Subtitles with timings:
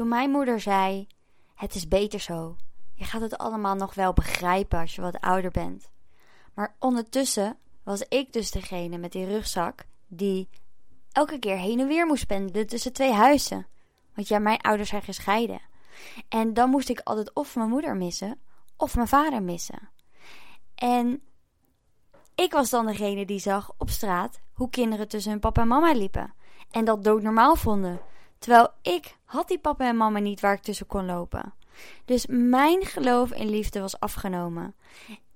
[0.00, 1.06] Toen mijn moeder zei:
[1.54, 2.56] Het is beter zo.
[2.94, 5.90] Je gaat het allemaal nog wel begrijpen als je wat ouder bent.
[6.54, 10.48] Maar ondertussen was ik dus degene met die rugzak die
[11.12, 13.66] elke keer heen en weer moest pendelen tussen twee huizen.
[14.14, 15.60] Want ja, mijn ouders zijn gescheiden.
[16.28, 18.40] En dan moest ik altijd of mijn moeder missen
[18.76, 19.88] of mijn vader missen.
[20.74, 21.22] En
[22.34, 25.92] ik was dan degene die zag op straat hoe kinderen tussen hun papa en mama
[25.92, 26.34] liepen.
[26.70, 28.00] En dat doodnormaal vonden.
[28.40, 31.54] Terwijl ik had die papa en mama niet waar ik tussen kon lopen.
[32.04, 34.74] Dus mijn geloof in liefde was afgenomen.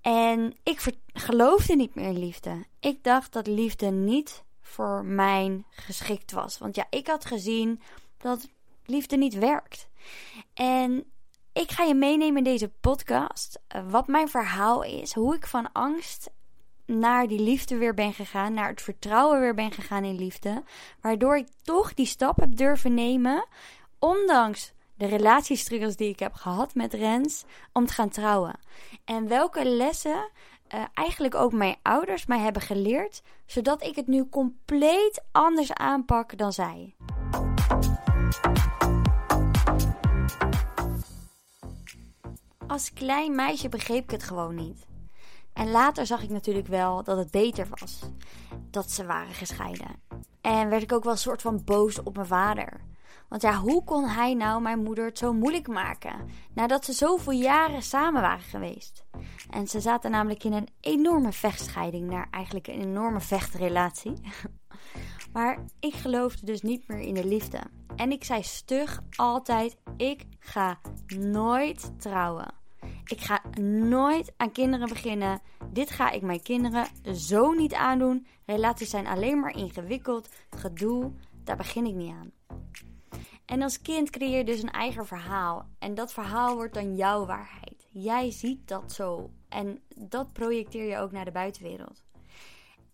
[0.00, 2.64] En ik geloofde niet meer in liefde.
[2.80, 6.58] Ik dacht dat liefde niet voor mij geschikt was.
[6.58, 7.80] Want ja, ik had gezien
[8.16, 8.48] dat
[8.84, 9.88] liefde niet werkt.
[10.54, 11.04] En
[11.52, 15.72] ik ga je meenemen in deze podcast eh, wat mijn verhaal is, hoe ik van
[15.72, 16.30] angst
[16.86, 20.62] naar die liefde weer ben gegaan, naar het vertrouwen weer ben gegaan in liefde,
[21.00, 23.46] waardoor ik toch die stap heb durven nemen,
[23.98, 28.58] ondanks de relatiestruggles die ik heb gehad met Rens, om te gaan trouwen.
[29.04, 30.30] En welke lessen
[30.74, 36.38] uh, eigenlijk ook mijn ouders mij hebben geleerd, zodat ik het nu compleet anders aanpak
[36.38, 36.94] dan zij.
[42.66, 44.86] Als klein meisje begreep ik het gewoon niet.
[45.54, 48.00] En later zag ik natuurlijk wel dat het beter was
[48.70, 50.02] dat ze waren gescheiden.
[50.40, 52.80] En werd ik ook wel een soort van boos op mijn vader.
[53.28, 56.28] Want ja, hoe kon hij nou mijn moeder het zo moeilijk maken?
[56.54, 59.04] Nadat ze zoveel jaren samen waren geweest.
[59.50, 64.12] En ze zaten namelijk in een enorme vechtscheiding naar eigenlijk een enorme vechtrelatie.
[65.32, 67.60] Maar ik geloofde dus niet meer in de liefde.
[67.96, 70.78] En ik zei stug altijd: ik ga
[71.18, 72.63] nooit trouwen.
[73.04, 75.40] Ik ga nooit aan kinderen beginnen.
[75.70, 78.26] Dit ga ik mijn kinderen zo niet aandoen.
[78.46, 80.28] Relaties zijn alleen maar ingewikkeld.
[80.50, 81.12] Gedoe,
[81.44, 82.32] daar begin ik niet aan.
[83.44, 85.68] En als kind creëer je dus een eigen verhaal.
[85.78, 87.86] En dat verhaal wordt dan jouw waarheid.
[87.90, 89.30] Jij ziet dat zo.
[89.48, 92.04] En dat projecteer je ook naar de buitenwereld.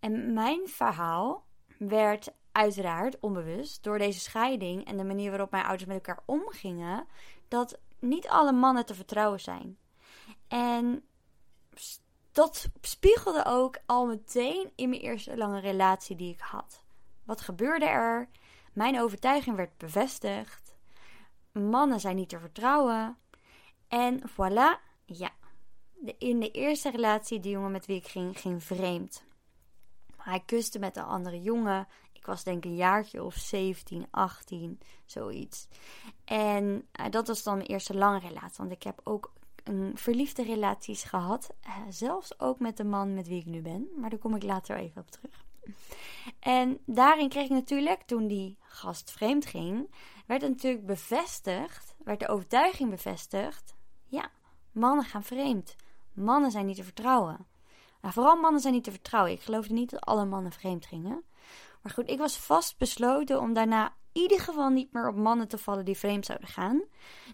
[0.00, 1.44] En mijn verhaal
[1.78, 7.06] werd uiteraard onbewust door deze scheiding en de manier waarop mijn ouders met elkaar omgingen,
[7.48, 9.78] dat niet alle mannen te vertrouwen zijn.
[10.50, 11.04] En
[12.32, 16.84] dat spiegelde ook al meteen in mijn eerste lange relatie die ik had.
[17.24, 18.28] Wat gebeurde er?
[18.72, 20.76] Mijn overtuiging werd bevestigd.
[21.52, 23.16] Mannen zijn niet te vertrouwen.
[23.88, 25.30] En voilà, ja.
[26.18, 29.24] in de eerste relatie, die jongen met wie ik ging, ging vreemd.
[30.16, 31.88] Hij kuste met een andere jongen.
[32.12, 35.68] Ik was denk een jaartje of 17, 18, zoiets.
[36.24, 38.56] En uh, dat was dan mijn eerste lange relatie.
[38.56, 39.32] Want ik heb ook
[39.64, 41.54] een verliefde relaties gehad.
[41.66, 43.88] Uh, zelfs ook met de man met wie ik nu ben.
[43.96, 45.44] Maar daar kom ik later even op terug.
[46.38, 49.94] En daarin kreeg ik natuurlijk, toen die gast vreemd ging,
[50.26, 53.74] werd het natuurlijk bevestigd, werd de overtuiging bevestigd.
[54.06, 54.30] Ja,
[54.72, 55.76] mannen gaan vreemd.
[56.12, 57.46] Mannen zijn niet te vertrouwen.
[58.00, 59.32] Nou, vooral mannen zijn niet te vertrouwen.
[59.32, 61.22] Ik geloofde niet dat alle mannen vreemd gingen.
[61.82, 65.48] Maar goed, ik was vast besloten om daarna in ieder geval niet meer op mannen
[65.48, 66.82] te vallen die vreemd zouden gaan.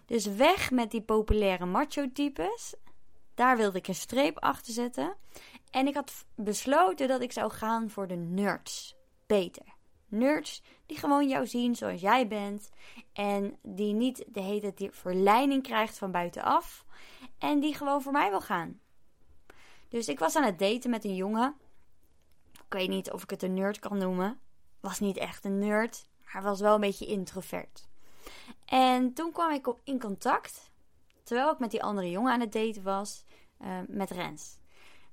[0.05, 2.75] Dus weg met die populaire macho-types.
[3.33, 5.15] Daar wilde ik een streep achter zetten.
[5.71, 8.95] En ik had besloten dat ik zou gaan voor de nerds.
[9.27, 9.75] Beter.
[10.07, 12.69] Nerds die gewoon jou zien zoals jij bent.
[13.13, 16.85] En die niet de hele tijd verleiding krijgt van buitenaf.
[17.37, 18.79] En die gewoon voor mij wil gaan.
[19.89, 21.55] Dus ik was aan het daten met een jongen.
[22.67, 24.39] Ik weet niet of ik het een nerd kan noemen.
[24.79, 27.87] Was niet echt een nerd, maar was wel een beetje introvert.
[28.65, 30.71] En toen kwam ik op in contact,
[31.23, 33.23] terwijl ik met die andere jongen aan het daten was,
[33.61, 34.59] uh, met Rens,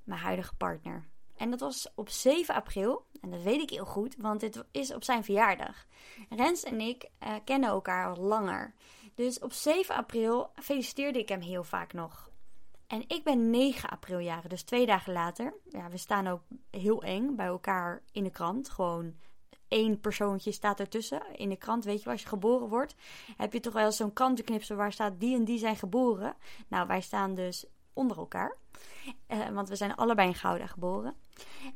[0.04, 1.09] mijn huidige partner.
[1.37, 4.94] En dat was op 7 april, en dat weet ik heel goed, want dit is
[4.94, 5.87] op zijn verjaardag.
[6.28, 8.75] Rens en ik uh, kennen elkaar al langer.
[9.14, 12.31] Dus op 7 april feliciteerde ik hem heel vaak nog.
[12.86, 15.54] En ik ben 9 april jaren, dus twee dagen later.
[15.68, 18.68] Ja, we staan ook heel eng bij elkaar in de krant.
[18.68, 19.14] Gewoon
[19.68, 21.22] één persoontje staat ertussen.
[21.36, 22.94] In de krant, weet je, als je geboren wordt,
[23.36, 26.36] heb je toch wel zo'n krantenknipsel waar staat die en die zijn geboren.
[26.69, 28.56] Nou, wij staan dus onder elkaar.
[29.28, 31.14] Uh, want we zijn allebei in Gouda geboren.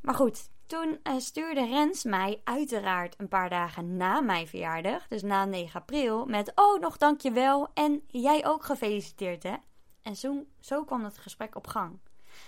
[0.02, 5.22] Maar goed, toen uh, stuurde Rens mij uiteraard een paar dagen na mijn verjaardag, dus
[5.22, 9.54] na 9 april, met: Oh, nog dankjewel en jij ook gefeliciteerd, hè?
[10.02, 11.98] En zo, zo kwam het gesprek op gang.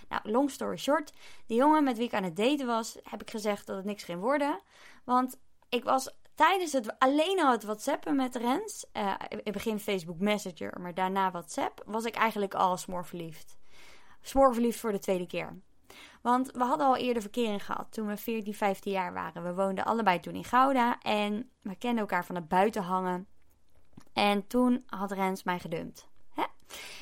[0.09, 1.13] Nou, long story short,
[1.47, 4.03] die jongen met wie ik aan het daten was, heb ik gezegd dat het niks
[4.03, 4.61] ging worden.
[5.05, 5.39] Want
[5.69, 10.19] ik was tijdens het alleen al het WhatsAppen met Rens, uh, in het begin Facebook
[10.19, 13.59] Messenger, maar daarna WhatsApp, was ik eigenlijk al smoorverliefd.
[14.21, 15.59] Smoorverliefd voor de tweede keer.
[16.23, 19.43] Want we hadden al eerder verkering gehad toen we 14, 15 jaar waren.
[19.43, 23.27] We woonden allebei toen in Gouda en we kenden elkaar van het buiten hangen.
[24.13, 26.10] En toen had Rens mij gedumpt.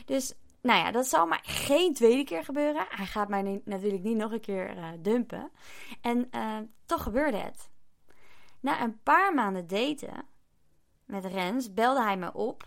[0.05, 2.87] Dus, nou ja, dat zal maar geen tweede keer gebeuren.
[2.89, 5.51] Hij gaat mij natuurlijk niet nog een keer uh, dumpen.
[6.01, 7.71] En uh, toch gebeurde het.
[8.61, 10.27] Na een paar maanden daten
[11.05, 12.67] met Rens belde hij me op.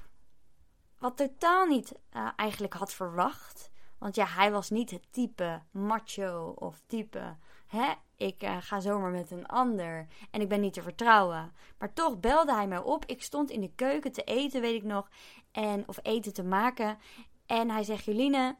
[0.97, 3.71] Wat totaal niet uh, eigenlijk had verwacht.
[3.97, 7.35] Want ja, hij was niet het type macho of type,
[7.67, 11.53] hè, ik uh, ga zomaar met een ander en ik ben niet te vertrouwen.
[11.77, 13.05] Maar toch belde hij mij op.
[13.05, 15.09] Ik stond in de keuken te eten, weet ik nog,
[15.51, 16.97] en, of eten te maken.
[17.45, 18.55] En hij zegt, Joline,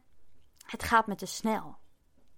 [0.66, 1.76] het gaat me te snel.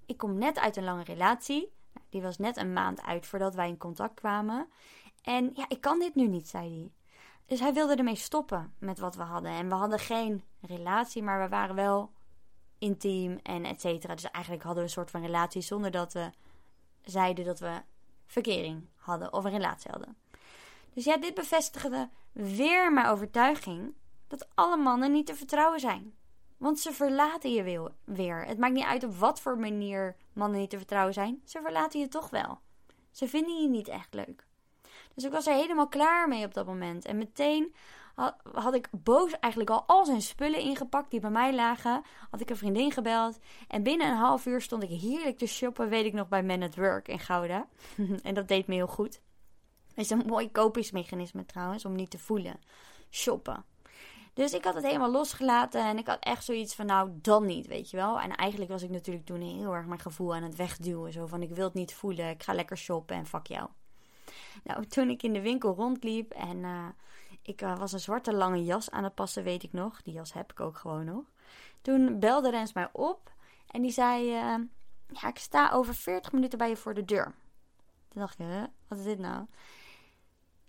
[0.06, 1.72] Ik kom net uit een lange relatie.
[1.94, 4.68] Nou, die was net een maand uit voordat wij in contact kwamen.
[5.22, 6.92] En ja, ik kan dit nu niet, zei hij.
[7.46, 9.52] Dus hij wilde ermee stoppen met wat we hadden.
[9.52, 12.12] En we hadden geen relatie, maar we waren wel
[12.78, 14.14] intiem en et cetera.
[14.14, 16.30] Dus eigenlijk hadden we een soort van relatie zonder dat we
[17.04, 17.82] zeiden dat we
[18.26, 20.18] verkering hadden of een relatie hadden.
[20.94, 23.94] Dus ja, dit bevestigde weer mijn overtuiging
[24.28, 26.14] dat alle mannen niet te vertrouwen zijn.
[26.58, 28.46] Want ze verlaten je weer.
[28.46, 31.42] Het maakt niet uit op wat voor manier mannen niet te vertrouwen zijn.
[31.46, 32.60] Ze verlaten je toch wel.
[33.12, 34.46] Ze vinden je niet echt leuk.
[35.14, 37.06] Dus ik was er helemaal klaar mee op dat moment.
[37.06, 37.74] En meteen
[38.54, 42.02] had, ik boos eigenlijk al al zijn spullen ingepakt die bij mij lagen.
[42.30, 43.40] Had ik een vriendin gebeld.
[43.68, 46.64] En binnen een half uur stond ik heerlijk te shoppen, weet ik nog, bij Man
[46.64, 47.68] at Work in Gouda.
[48.24, 49.22] en dat deed me heel goed.
[49.88, 52.60] Het is een mooi kopingsmechanisme trouwens, om niet te voelen.
[53.10, 53.66] Shoppen.
[54.34, 57.68] Dus ik had het helemaal losgelaten en ik had echt zoiets van, nou, dan niet,
[57.68, 58.20] weet je wel.
[58.20, 61.14] En eigenlijk was ik natuurlijk toen heel erg mijn gevoel aan het wegduwen.
[61.14, 63.70] Zo van, ik wil het niet voelen, ik ga lekker shoppen en fuck jou.
[64.64, 66.88] Nou, toen ik in de winkel rondliep en uh,
[67.44, 70.02] ik uh, was een zwarte lange jas aan het passen, weet ik nog.
[70.02, 71.24] Die jas heb ik ook gewoon nog.
[71.82, 73.32] Toen belde Rens mij op
[73.68, 74.66] en die zei: uh,
[75.08, 77.34] Ja, ik sta over 40 minuten bij je voor de deur.
[78.08, 78.46] Toen dacht ik:
[78.88, 79.46] Wat is dit nou?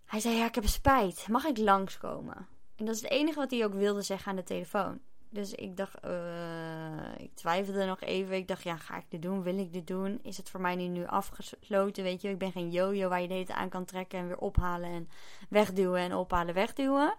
[0.04, 1.28] Hij zei: Ja, ik heb spijt.
[1.28, 2.46] Mag ik langskomen?
[2.76, 5.00] En dat is het enige wat hij ook wilde zeggen aan de telefoon.
[5.34, 8.36] Dus ik dacht, uh, ik twijfelde nog even.
[8.36, 9.42] Ik dacht, ja, ga ik dit doen?
[9.42, 10.18] Wil ik dit doen?
[10.22, 12.02] Is het voor mij nu, nu afgesloten?
[12.02, 14.90] Weet je, ik ben geen yo-yo waar je de aan kan trekken en weer ophalen
[14.90, 15.08] en
[15.48, 17.16] wegduwen en ophalen, wegduwen.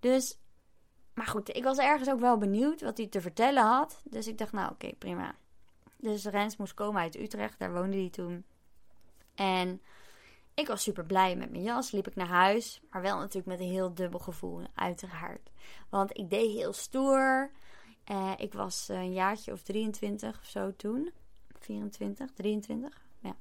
[0.00, 0.38] Dus,
[1.14, 4.02] maar goed, ik was ergens ook wel benieuwd wat hij te vertellen had.
[4.04, 5.34] Dus ik dacht, nou oké, prima.
[5.96, 8.44] Dus Rens moest komen uit Utrecht, daar woonde hij toen.
[9.34, 9.80] En
[10.54, 12.80] ik was super blij met mijn jas, liep ik naar huis.
[12.90, 15.50] Maar wel natuurlijk met een heel dubbel gevoel, uiteraard.
[15.88, 17.50] Want ik deed heel stoer.
[18.10, 21.12] Uh, ik was een jaartje of 23 of zo toen.
[21.58, 23.00] 24, 23.
[23.18, 23.36] Ja.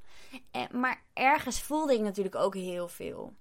[0.55, 3.33] Uh, maar ergens voelde ik natuurlijk ook heel veel.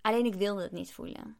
[0.00, 1.36] Alleen ik wilde het niet voelen.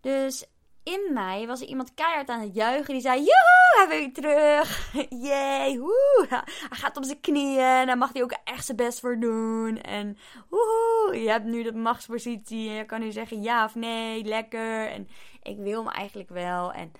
[0.00, 0.46] Dus
[0.82, 2.92] in mij was er iemand keihard aan het juichen.
[2.92, 4.92] Die zei: Joehoe, hij weer terug.
[5.28, 6.26] Jee, woe.
[6.28, 7.86] Hij gaat op zijn knieën.
[7.86, 9.80] Daar mag hij ook echt zijn best voor doen.
[9.80, 10.18] En
[10.48, 12.68] woehoe, je hebt nu de machtspositie.
[12.68, 14.88] En je kan nu zeggen ja of nee, lekker.
[14.88, 15.08] En
[15.42, 16.72] ik wil hem eigenlijk wel.
[16.72, 16.92] En,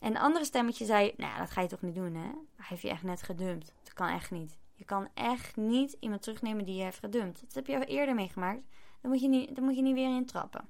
[0.00, 2.30] en een andere stemmetje zei: Nou, dat ga je toch niet doen, hè?
[2.56, 3.72] Hij heeft je echt net gedumpt.
[3.82, 4.58] Dat kan echt niet.
[4.74, 7.40] Je kan echt niet iemand terugnemen die je heeft gedumpt.
[7.40, 8.60] Dat heb je eerder meegemaakt.
[9.00, 10.68] Dan moet je niet, dan moet je niet weer in trappen.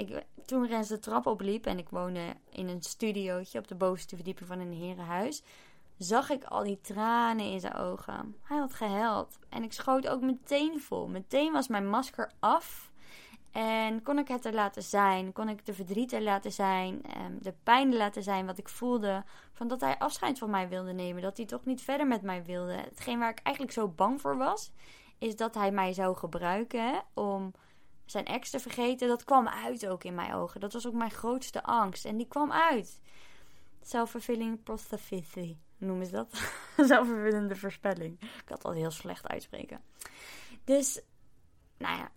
[0.00, 4.14] Ik, toen Rens de trap opliep en ik woonde in een studiootje op de bovenste
[4.16, 5.42] verdieping van een herenhuis,
[5.98, 8.36] zag ik al die tranen in zijn ogen.
[8.42, 11.08] Hij had gehuild en ik schoot ook meteen vol.
[11.08, 12.90] Meteen was mijn masker af
[13.52, 15.32] en kon ik het er laten zijn.
[15.32, 18.68] Kon ik de verdriet er laten zijn, ehm, de pijn er laten zijn wat ik
[18.68, 19.24] voelde.
[19.52, 22.44] Van dat hij afscheid van mij wilde nemen, dat hij toch niet verder met mij
[22.44, 22.72] wilde.
[22.72, 24.72] Hetgeen waar ik eigenlijk zo bang voor was,
[25.18, 27.52] is dat hij mij zou gebruiken om
[28.10, 30.60] zijn ex te vergeten, dat kwam uit ook in mijn ogen.
[30.60, 32.04] Dat was ook mijn grootste angst.
[32.04, 33.00] En die kwam uit.
[33.82, 36.52] Self-fulfilling prophecy noemen ze dat.
[36.88, 38.20] Zelfvervullende voorspelling.
[38.20, 39.80] Ik had al heel slecht uitspreken.
[40.64, 41.02] Dus,
[41.78, 42.10] nou ja.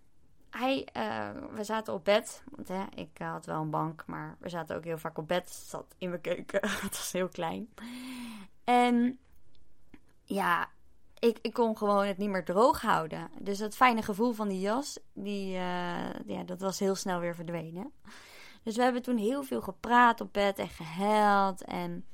[0.50, 2.42] Hij, uh, we zaten op bed.
[2.50, 5.50] Want hè, ik had wel een bank, maar we zaten ook heel vaak op bed.
[5.50, 6.60] Zat in mijn keuken.
[6.68, 7.68] Het was heel klein.
[8.64, 9.18] En
[10.24, 10.68] ja,
[11.24, 13.30] ik, ik kon gewoon het niet meer droog houden.
[13.38, 17.34] Dus dat fijne gevoel van die jas, die, uh, ja, dat was heel snel weer
[17.34, 17.92] verdwenen.
[18.62, 21.64] Dus we hebben toen heel veel gepraat op bed en gehuild.
[21.64, 22.04] En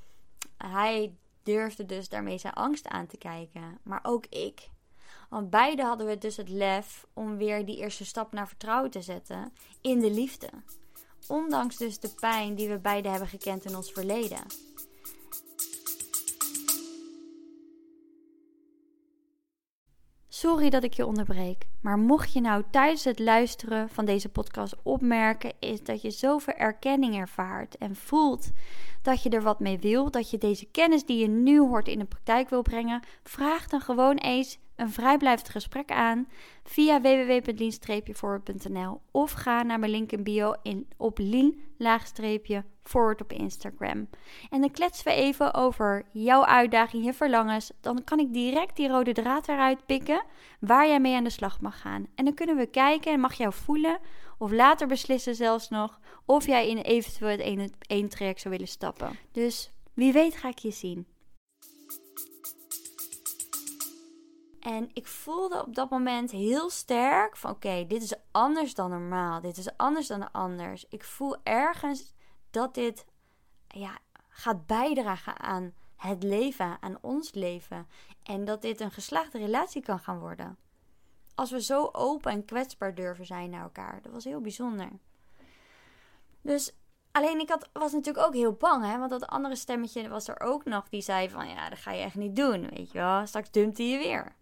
[0.57, 3.79] hij durfde dus daarmee zijn angst aan te kijken.
[3.83, 4.69] Maar ook ik.
[5.29, 9.03] Want beide hadden we dus het lef om weer die eerste stap naar vertrouwen te
[9.03, 10.49] zetten in de liefde.
[11.29, 14.43] Ondanks dus de pijn die we beide hebben gekend in ons verleden.
[20.41, 24.77] Sorry dat ik je onderbreek, maar mocht je nou tijdens het luisteren van deze podcast
[24.83, 28.51] opmerken, is dat je zoveel erkenning ervaart en voelt
[29.03, 31.99] dat je er wat mee wil, dat je deze kennis die je nu hoort in
[31.99, 36.29] de praktijk wil brengen, vraag dan gewoon eens een vrijblijvend gesprek aan
[36.65, 41.19] via www.lien-forward.nl of ga naar mijn link in bio in, op
[42.91, 44.09] lien-forward op Instagram.
[44.51, 47.73] En dan kletsen we even over jouw uitdaging, je verlangens.
[47.81, 50.25] Dan kan ik direct die rode draad eruit pikken
[50.61, 52.07] waar jij mee aan de slag mag gaan.
[52.15, 53.99] En dan kunnen we kijken en mag jou voelen
[54.39, 59.19] of later beslissen zelfs nog of jij in eventueel het één traject zou willen stappen.
[59.33, 61.07] Dus wie weet ga ik je zien.
[64.61, 69.41] En ik voelde op dat moment heel sterk van oké, dit is anders dan normaal.
[69.41, 70.87] Dit is anders dan anders.
[70.89, 72.15] Ik voel ergens
[72.51, 73.05] dat dit
[73.69, 77.87] ja, gaat bijdragen aan het leven, aan ons leven.
[78.23, 80.57] En dat dit een geslaagde relatie kan gaan worden.
[81.35, 84.03] Als we zo open en kwetsbaar durven zijn naar elkaar.
[84.03, 84.89] Dat was heel bijzonder.
[86.41, 86.73] Dus
[87.13, 88.99] alleen ik had, was natuurlijk ook heel bang, hè?
[88.99, 90.89] Want dat andere stemmetje was er ook nog.
[90.89, 93.27] Die zei van, ja, dat ga je echt niet doen, weet je wel.
[93.27, 94.35] Straks dumpt hij je weer.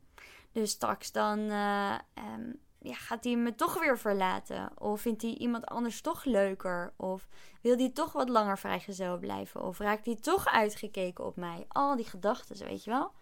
[0.52, 2.60] Dus straks dan uh, um,
[2.94, 4.70] gaat hij me toch weer verlaten.
[4.78, 6.92] Of vindt hij iemand anders toch leuker.
[6.96, 7.28] Of
[7.60, 9.62] wil hij toch wat langer vrijgezel blijven.
[9.62, 11.64] Of raakt hij toch uitgekeken op mij.
[11.68, 13.12] Al die gedachten, weet je wel.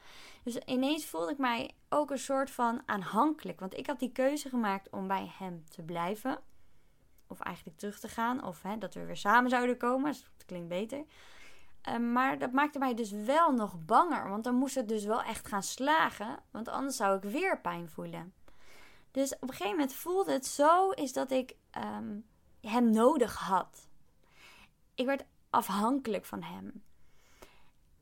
[0.42, 3.60] Dus ineens voelde ik mij ook een soort van aanhankelijk.
[3.60, 6.38] Want ik had die keuze gemaakt om bij hem te blijven.
[7.26, 8.44] Of eigenlijk terug te gaan.
[8.44, 10.12] Of hè, dat we weer samen zouden komen.
[10.12, 11.04] Dat klinkt beter.
[11.82, 14.28] Ehm, maar dat maakte mij dus wel nog banger.
[14.28, 16.38] Want dan moest het dus wel echt gaan slagen.
[16.50, 18.34] Want anders zou ik weer pijn voelen.
[19.16, 22.26] Dus op een gegeven moment voelde het zo is dat ik um,
[22.60, 23.88] hem nodig had.
[24.94, 26.82] Ik werd afhankelijk van hem.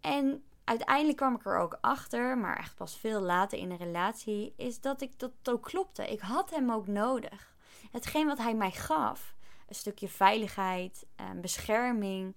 [0.01, 4.55] En uiteindelijk kwam ik er ook achter, maar echt pas veel later in de relatie,
[4.57, 6.13] is dat ik dat ook klopte.
[6.13, 7.55] Ik had hem ook nodig.
[7.91, 9.35] Hetgeen wat hij mij gaf,
[9.69, 11.07] een stukje veiligheid,
[11.41, 12.37] bescherming,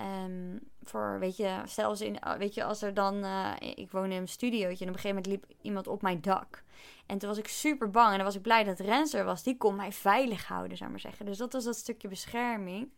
[0.00, 4.20] Um, voor, weet je, zelfs in, weet je, als er dan, uh, ik woon in
[4.20, 6.62] een studiootje en op een gegeven moment liep iemand op mijn dak.
[7.06, 9.42] En toen was ik super bang en dan was ik blij dat Renser was.
[9.42, 11.26] Die kon mij veilig houden, zou maar zeggen.
[11.26, 12.88] Dus dat was dat stukje bescherming.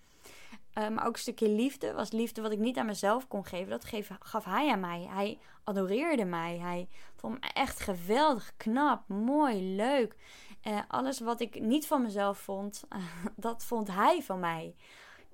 [0.79, 3.71] Uh, maar ook een stukje liefde was liefde wat ik niet aan mezelf kon geven.
[3.71, 5.07] Dat gaf hij aan mij.
[5.11, 6.59] Hij adoreerde mij.
[6.59, 10.17] Hij vond me echt geweldig, knap, mooi, leuk.
[10.63, 12.85] Uh, alles wat ik niet van mezelf vond,
[13.37, 14.75] dat vond hij van mij.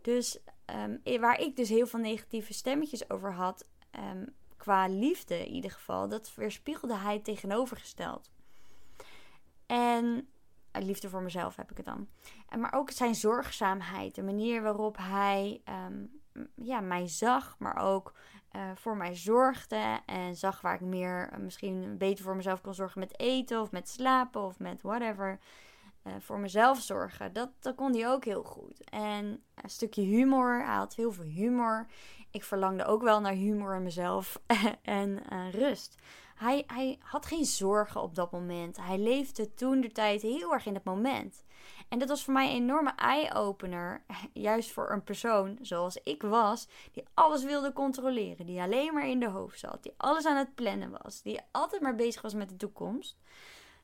[0.02, 0.38] Dus
[0.76, 3.66] um, waar ik dus heel veel negatieve stemmetjes over had,
[4.12, 8.30] um, qua liefde in ieder geval, dat weerspiegelde hij tegenovergesteld.
[9.66, 12.08] En uh, liefde voor mezelf heb ik het dan.
[12.48, 16.20] En, maar ook zijn zorgzaamheid, de manier waarop hij um,
[16.54, 18.14] ja, mij zag, maar ook
[18.56, 20.00] uh, voor mij zorgde.
[20.06, 23.88] En zag waar ik meer, misschien beter voor mezelf kon zorgen met eten of met
[23.88, 25.38] slapen of met whatever.
[26.08, 27.32] Uh, voor mezelf zorgen.
[27.32, 28.90] Dat, dat kon hij ook heel goed.
[28.90, 30.64] En een stukje humor.
[30.64, 31.86] Hij had heel veel humor.
[32.30, 34.40] Ik verlangde ook wel naar humor in mezelf.
[34.82, 35.94] en uh, rust.
[36.34, 38.76] Hij, hij had geen zorgen op dat moment.
[38.76, 41.44] Hij leefde toen de tijd heel erg in het moment.
[41.88, 44.04] En dat was voor mij een enorme eye-opener.
[44.32, 48.46] Juist voor een persoon zoals ik was, die alles wilde controleren.
[48.46, 49.82] Die alleen maar in de hoofd zat.
[49.82, 51.22] Die alles aan het plannen was.
[51.22, 53.18] Die altijd maar bezig was met de toekomst.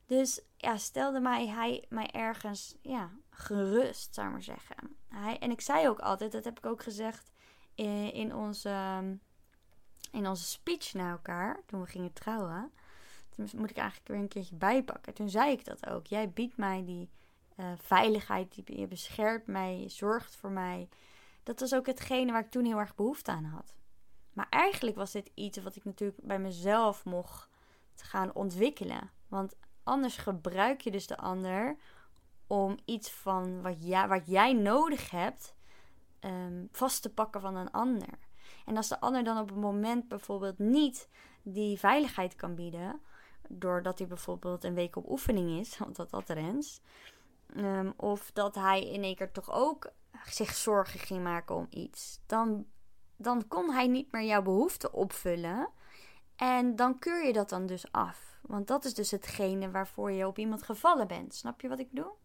[0.06, 4.96] Dus ja, stelde mij hij mij ergens ja, gerust, zou ik maar zeggen.
[5.08, 7.32] Hij, en ik zei ook altijd, dat heb ik ook gezegd
[7.75, 9.02] in, in, onze,
[10.11, 12.73] in onze speech naar elkaar, toen we gingen trouwen.
[13.28, 15.14] Toen moet ik eigenlijk weer een keertje bijpakken.
[15.14, 16.06] Toen zei ik dat ook.
[16.06, 17.11] Jij biedt mij die
[17.56, 20.88] uh, veiligheid, die, je beschermt mij, je zorgt voor mij.
[21.42, 23.75] Dat was ook hetgene waar ik toen heel erg behoefte aan had.
[24.32, 27.49] Maar eigenlijk was dit iets wat ik natuurlijk bij mezelf mocht
[27.94, 29.11] gaan ontwikkelen.
[29.28, 31.76] Want Anders gebruik je dus de ander
[32.46, 33.76] om iets van wat,
[34.08, 35.54] wat jij nodig hebt
[36.20, 38.18] um, vast te pakken van een ander.
[38.66, 41.08] En als de ander dan op een moment bijvoorbeeld niet
[41.42, 43.00] die veiligheid kan bieden,
[43.48, 46.80] doordat hij bijvoorbeeld een week op oefening is, want dat had Rens,
[47.56, 49.92] um, of dat hij in één keer toch ook
[50.24, 52.66] zich zorgen ging maken om iets, dan,
[53.16, 55.68] dan kon hij niet meer jouw behoefte opvullen.
[56.36, 58.33] En dan keur je dat dan dus af.
[58.46, 61.34] Want dat is dus hetgene waarvoor je op iemand gevallen bent.
[61.34, 62.18] Snap je wat ik bedoel?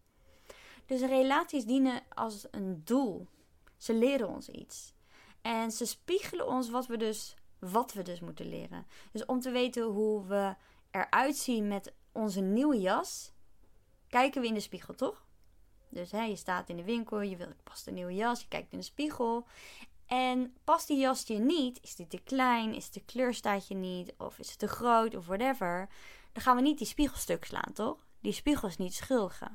[0.86, 3.28] Dus relaties dienen als een doel.
[3.76, 4.94] Ze leren ons iets.
[5.42, 8.86] En ze spiegelen ons wat we dus, wat we dus moeten leren.
[9.12, 10.54] Dus om te weten hoe we
[10.90, 13.32] eruit zien met onze nieuwe jas,
[14.08, 15.26] kijken we in de spiegel, toch?
[15.88, 18.72] Dus hè, je staat in de winkel, je wil, past een nieuwe jas, je kijkt
[18.72, 19.46] in de spiegel.
[20.10, 23.74] En past die jas je niet, is die te klein, is de kleur staat je
[23.74, 25.88] niet, of is het te groot, of whatever,
[26.32, 28.06] dan gaan we niet die spiegelstuk slaan, toch?
[28.20, 29.48] Die spiegel is niet schuldige.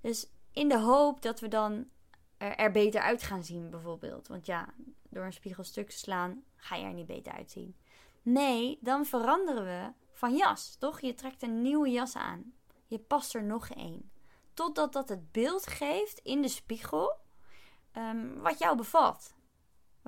[0.00, 1.88] Dus in de hoop dat we dan
[2.36, 4.28] er beter uit gaan zien, bijvoorbeeld.
[4.28, 4.68] Want ja,
[5.08, 7.76] door een spiegelstuk te slaan ga je er niet beter uitzien.
[8.22, 11.00] Nee, dan veranderen we van jas, toch?
[11.00, 12.52] Je trekt een nieuwe jas aan.
[12.86, 14.10] Je past er nog één.
[14.54, 17.16] Totdat dat het beeld geeft in de spiegel
[17.92, 19.38] ehm, wat jou bevalt.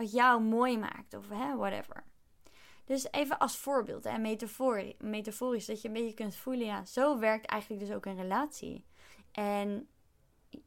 [0.03, 2.05] Wat jou mooi maakt of hè, whatever.
[2.85, 4.21] Dus even als voorbeeld en
[5.01, 8.85] metaforisch, dat je een beetje kunt voelen, ja, zo werkt eigenlijk dus ook een relatie.
[9.33, 9.89] En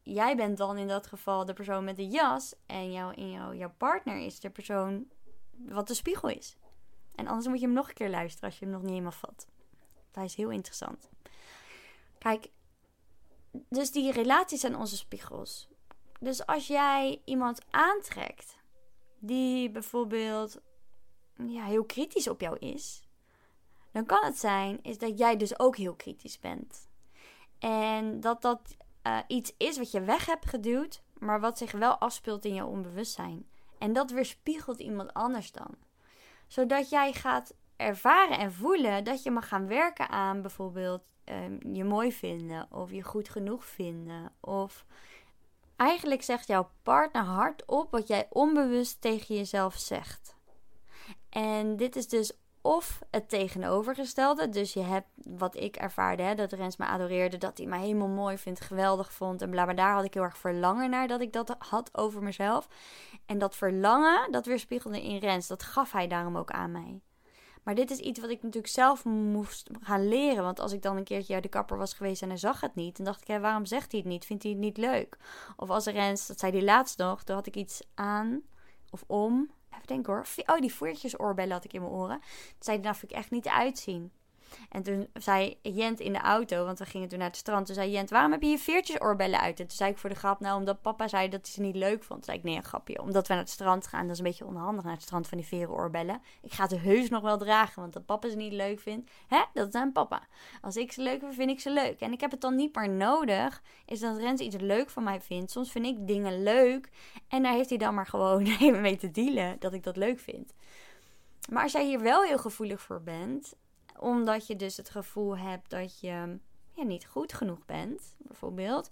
[0.03, 3.55] jij bent dan in dat geval de persoon met de jas en jouw, in jou,
[3.55, 5.07] jouw partner is de persoon
[5.51, 6.57] wat de spiegel is.
[7.15, 9.11] En anders moet je hem nog een keer luisteren als je hem nog niet helemaal
[9.11, 9.47] vat.
[10.11, 11.09] Dat is heel interessant.
[12.17, 12.49] Kijk,
[13.51, 15.67] dus die relaties zijn onze spiegels.
[16.19, 18.63] Dus als jij iemand aantrekt
[19.19, 20.61] die bijvoorbeeld
[21.35, 23.03] ja, heel kritisch op jou is,
[23.91, 26.89] dan kan het zijn is dat jij dus ook heel kritisch bent.
[27.59, 31.97] En dat dat uh, iets is wat je weg hebt geduwd, maar wat zich wel
[31.97, 33.47] afspeelt in je onbewustzijn.
[33.77, 35.75] En dat weerspiegelt iemand anders dan.
[36.47, 41.83] Zodat jij gaat ervaren en voelen dat je mag gaan werken aan bijvoorbeeld um, je
[41.83, 44.31] mooi vinden of je goed genoeg vinden.
[44.39, 44.85] Of
[45.75, 50.35] eigenlijk zegt jouw partner hardop wat jij onbewust tegen jezelf zegt.
[51.29, 52.31] En dit is dus
[52.65, 54.49] of het tegenovergestelde.
[54.49, 58.07] Dus je hebt wat ik ervaarde, hè, dat Rens me adoreerde, dat hij mij helemaal
[58.07, 59.65] mooi vindt, geweldig vond en bla.
[59.65, 62.67] Daar had ik heel erg verlangen naar dat ik dat had over mezelf.
[63.25, 65.47] En dat verlangen, dat weerspiegelde in Rens.
[65.47, 67.01] Dat gaf hij daarom ook aan mij.
[67.65, 70.43] Maar dit is iets wat ik natuurlijk zelf moest gaan leren.
[70.43, 72.75] Want als ik dan een keertje uit de kapper was geweest en hij zag het
[72.75, 74.25] niet, dan dacht ik, ja, waarom zegt hij het niet?
[74.25, 75.17] Vindt hij het niet leuk?
[75.55, 78.41] Of als Rens, dat zei hij laatst nog, toen had ik iets aan
[78.89, 79.51] of om.
[79.69, 80.25] Even denken hoor.
[80.45, 82.19] Oh, die voertjesoorbellen had ik in mijn oren.
[82.19, 84.11] Toen zei nou vind ik echt niet uitzien.
[84.69, 87.65] En toen zei Jent in de auto, want we gingen toen naar het strand.
[87.65, 89.59] Toen zei Jent, waarom heb je je veertjesoorbellen uit?
[89.59, 91.75] En toen zei ik voor de grap, nou omdat papa zei dat hij ze niet
[91.75, 92.19] leuk vond.
[92.19, 94.01] Toen zei ik, nee een grapje, omdat we naar het strand gaan.
[94.01, 96.21] Dat is een beetje onhandig naar het strand van die verenoorbellen.
[96.41, 99.11] Ik ga ze heus nog wel dragen, want dat papa ze niet leuk vindt.
[99.27, 100.21] Hè, dat is zijn papa.
[100.61, 101.99] Als ik ze leuk vind, vind ik ze leuk.
[101.99, 105.21] En ik heb het dan niet meer nodig, is dat Rens iets leuk van mij
[105.21, 105.51] vindt.
[105.51, 106.89] Soms vind ik dingen leuk
[107.27, 110.19] en daar heeft hij dan maar gewoon even mee te dealen dat ik dat leuk
[110.19, 110.53] vind.
[111.49, 113.55] Maar als jij hier wel heel gevoelig voor bent,
[113.99, 116.37] omdat je dus het gevoel hebt dat je
[116.71, 118.89] ja, niet goed genoeg bent, bijvoorbeeld.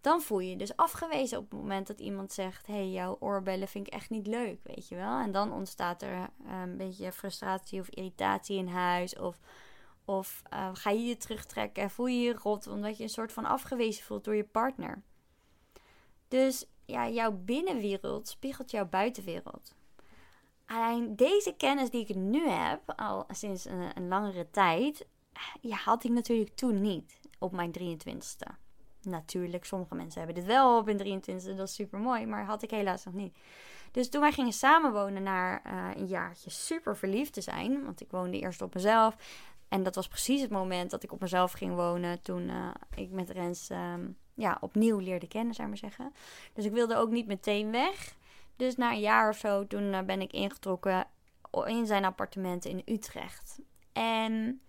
[0.00, 3.16] Dan voel je je dus afgewezen op het moment dat iemand zegt: Hé, hey, jouw
[3.20, 5.18] oorbellen vind ik echt niet leuk, weet je wel.
[5.18, 9.18] En dan ontstaat er eh, een beetje frustratie of irritatie in huis.
[9.18, 9.40] Of,
[10.04, 13.32] of uh, ga je je terugtrekken en voel je je rot omdat je een soort
[13.32, 15.02] van afgewezen voelt door je partner.
[16.28, 19.74] Dus ja, jouw binnenwereld spiegelt jouw buitenwereld.
[20.72, 25.06] Alleen deze kennis die ik nu heb, al sinds een, langere tijd,
[25.60, 28.54] ja, had ik natuurlijk toen niet op mijn 23ste.
[29.02, 32.62] Natuurlijk, sommige mensen hebben dit wel op hun 23ste, dat is super mooi, maar had
[32.62, 33.36] ik helaas nog niet.
[33.90, 38.10] Dus toen wij gingen samenwonen na uh, een jaartje super verliefd te zijn, want ik
[38.10, 39.16] woonde eerst op mezelf.
[39.68, 43.10] En dat was precies het moment dat ik op mezelf ging wonen toen uh, ik
[43.10, 46.12] met Rens um, ja, opnieuw leerde kennen, zou ik maar zeggen.
[46.52, 48.18] Dus ik wilde ook niet meteen weg.
[48.60, 51.06] Dus na een jaar of zo, toen eh, ben ik ingetrokken
[51.64, 53.60] in zijn appartement in Utrecht.
[53.92, 54.60] En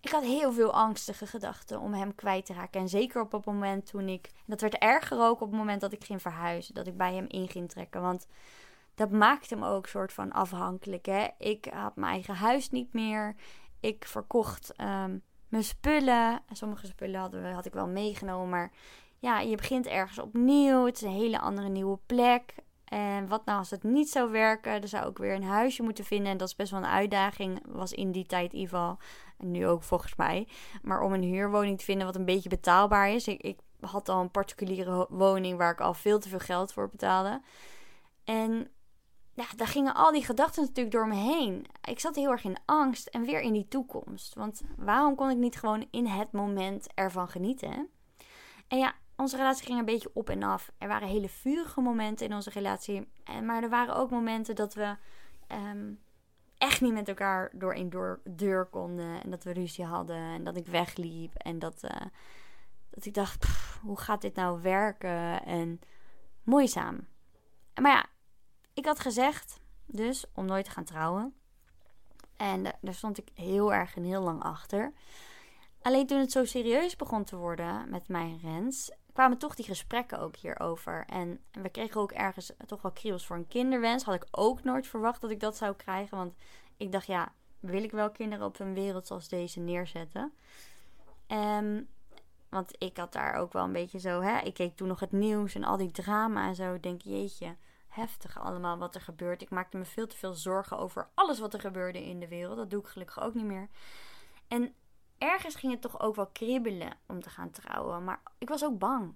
[0.00, 2.80] ik had heel veel angstige gedachten om hem kwijt te raken.
[2.80, 4.30] En zeker op het moment toen ik.
[4.46, 6.74] Dat werd erger ook op het moment dat ik ging verhuizen.
[6.74, 8.00] Dat ik bij hem in ging trekken.
[8.00, 8.26] Want
[8.94, 11.06] dat maakte hem ook soort van afhankelijk.
[11.06, 11.26] Hè?
[11.38, 13.34] Ik had mijn eigen huis niet meer.
[13.80, 16.42] Ik verkocht um, mijn spullen.
[16.52, 18.48] Sommige spullen hadden we, had ik wel meegenomen.
[18.48, 18.72] Maar
[19.18, 20.84] ja, je begint ergens opnieuw.
[20.84, 22.54] Het is een hele andere nieuwe plek.
[22.86, 24.80] En wat nou als het niet zou werken?
[24.80, 26.32] Dan zou ik weer een huisje moeten vinden.
[26.32, 27.62] En dat is best wel een uitdaging.
[27.66, 28.98] Was in die tijd geval.
[29.38, 30.48] En nu ook volgens mij.
[30.82, 33.28] Maar om een huurwoning te vinden wat een beetje betaalbaar is.
[33.28, 36.88] Ik, ik had al een particuliere woning waar ik al veel te veel geld voor
[36.88, 37.40] betaalde.
[38.24, 38.70] En
[39.34, 41.66] ja, daar gingen al die gedachten natuurlijk door me heen.
[41.84, 44.34] Ik zat heel erg in angst en weer in die toekomst.
[44.34, 47.88] Want waarom kon ik niet gewoon in het moment ervan genieten?
[48.68, 50.72] En ja, onze relatie ging een beetje op en af.
[50.78, 53.08] Er waren hele vurige momenten in onze relatie.
[53.24, 54.96] En, maar er waren ook momenten dat we
[55.46, 55.92] ehm,
[56.58, 59.22] echt niet met elkaar door door, deur konden.
[59.22, 60.16] En dat we ruzie hadden.
[60.16, 61.34] En dat ik wegliep.
[61.34, 62.06] En dat, uh,
[62.90, 63.46] dat ik dacht,
[63.82, 65.44] hoe gaat dit nou werken?
[65.44, 65.80] En
[66.42, 67.06] moeizaam.
[67.74, 68.06] Maar ja,
[68.74, 71.34] ik had gezegd dus om nooit te gaan trouwen.
[72.36, 74.92] En daar stond ik heel erg en heel lang achter.
[75.82, 80.18] Alleen toen het zo serieus begon te worden met mijn Rens, kwamen toch die gesprekken
[80.18, 81.04] ook hierover.
[81.06, 84.04] En we kregen ook ergens toch wel kriebels voor een kinderwens.
[84.04, 86.16] Had ik ook nooit verwacht dat ik dat zou krijgen.
[86.16, 86.34] Want
[86.76, 90.32] ik dacht, ja, wil ik wel kinderen op een wereld zoals deze neerzetten?
[91.28, 91.88] Um,
[92.48, 94.38] want ik had daar ook wel een beetje zo, hè.
[94.38, 96.80] Ik keek toen nog het nieuws en al die drama en zo.
[96.80, 97.56] Denk, jeetje,
[97.88, 99.42] heftig allemaal wat er gebeurt.
[99.42, 102.56] Ik maakte me veel te veel zorgen over alles wat er gebeurde in de wereld.
[102.56, 103.68] Dat doe ik gelukkig ook niet meer.
[104.48, 104.74] En
[105.18, 108.04] ergens ging het toch ook wel kriebelen om te gaan trouwen.
[108.04, 109.14] Maar ik was ook bang.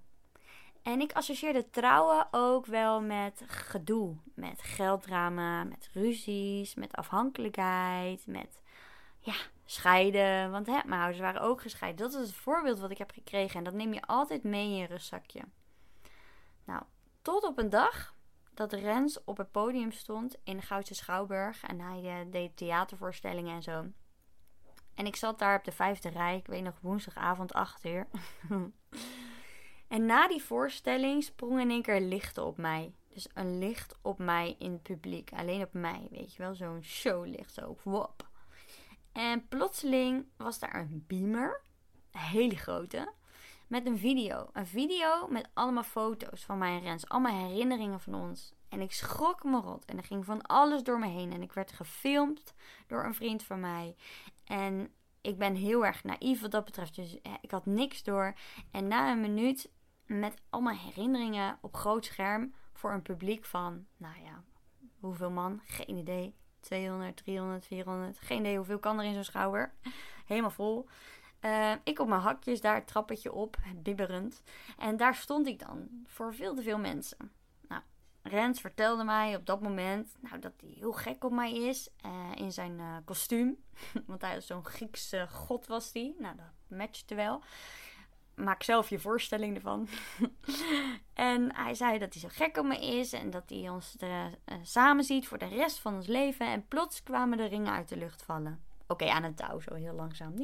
[0.83, 4.17] En ik associeerde trouwen ook wel met gedoe.
[4.35, 8.61] Met gelddrama, met ruzies, met afhankelijkheid, met
[9.19, 9.35] ja,
[9.65, 10.51] scheiden.
[10.51, 12.11] Want hè, mijn ouders waren ook gescheiden.
[12.11, 13.59] Dat is het voorbeeld wat ik heb gekregen.
[13.59, 15.43] En dat neem je altijd mee in je rustzakje.
[16.65, 16.83] Nou,
[17.23, 18.15] tot op een dag
[18.55, 21.63] dat Rens op het podium stond in de Goudse Schouwburg.
[21.63, 23.85] En hij uh, deed theatervoorstellingen en zo.
[24.95, 26.37] En ik zat daar op de vijfde rij.
[26.37, 28.07] Ik weet nog woensdagavond 8 uur.
[29.89, 32.95] en na die voorstelling sprong in één keer lichten op mij.
[33.09, 35.33] Dus een licht op mij in het publiek.
[35.33, 36.55] Alleen op mij, weet je wel.
[36.55, 37.55] Zo'n showlicht.
[37.55, 38.29] Zo, wop.
[39.13, 41.61] En plotseling was daar een beamer.
[42.11, 43.13] Een hele grote.
[43.67, 44.49] Met een video.
[44.53, 47.09] Een video met allemaal foto's van mij en Rens.
[47.09, 48.55] Allemaal herinneringen van ons.
[48.71, 49.85] En ik schrok me rot.
[49.85, 51.33] En er ging van alles door me heen.
[51.33, 52.55] En ik werd gefilmd
[52.87, 53.97] door een vriend van mij.
[54.45, 56.95] En ik ben heel erg naïef wat dat betreft.
[56.95, 58.35] Dus eh, ik had niks door.
[58.71, 59.71] En na een minuut
[60.07, 64.43] met allemaal herinneringen op groot scherm voor een publiek van, nou ja,
[65.01, 65.61] hoeveel man?
[65.65, 66.35] Geen idee.
[66.61, 68.19] 200, 300, 400.
[68.19, 69.75] Geen idee hoeveel kan er in zo'n schouwer.
[70.27, 70.89] Helemaal vol.
[71.41, 74.43] Uh, ik op mijn hakjes daar trappetje op, bibberend.
[74.79, 77.33] En daar stond ik dan voor veel te veel mensen.
[78.31, 82.31] Rens vertelde mij op dat moment nou, dat hij heel gek op mij is uh,
[82.35, 83.57] in zijn uh, kostuum.
[84.07, 86.17] Want hij is zo'n Griekse god was die.
[86.19, 87.43] Nou, dat matchte wel.
[88.35, 89.89] Maak zelf je voorstelling ervan.
[91.15, 94.39] en hij zei dat hij zo gek op me is en dat hij ons er,
[94.63, 96.47] samen ziet voor de rest van ons leven.
[96.47, 98.65] En plots kwamen de ringen uit de lucht vallen.
[98.87, 100.35] Oké, aan het touw, zo heel langzaam.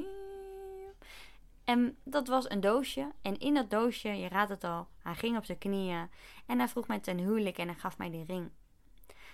[1.66, 3.12] En dat was een doosje.
[3.22, 6.11] En in dat doosje, je raadt het al, hij ging op zijn knieën.
[6.46, 8.50] En hij vroeg mij ten huwelijk en hij gaf mij die ring.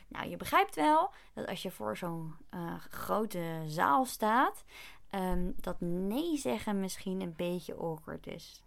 [0.08, 4.64] Nou, je begrijpt wel dat als je voor zo'n uh, grote zaal staat,
[5.10, 8.62] um, dat nee zeggen misschien een beetje awkward is.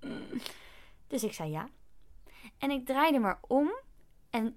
[1.08, 1.68] dus ik zei ja.
[2.58, 3.80] En ik draaide maar om.
[4.30, 4.56] En